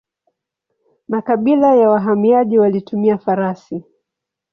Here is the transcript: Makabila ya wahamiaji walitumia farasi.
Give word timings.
Makabila 1.07 1.75
ya 1.75 1.89
wahamiaji 1.89 2.57
walitumia 2.59 3.17
farasi. 3.17 3.83